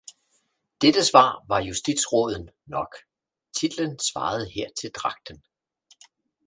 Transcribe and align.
Dette 0.81 1.03
svar 1.07 1.29
var 1.47 1.59
justitsråden 1.61 2.49
nok, 2.65 2.95
titlen 3.57 3.99
svarede 3.99 4.49
her 4.49 4.69
til 4.79 4.89
dragten 4.91 5.43